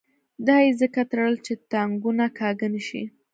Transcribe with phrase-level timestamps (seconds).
[0.47, 3.03] دا یې ځکه تړل چې تاکونه کاږه نه شي.